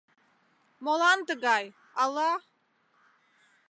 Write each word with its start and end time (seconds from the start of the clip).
Молан 0.83 1.19
тыгай, 1.27 1.65
ала? 2.03 2.31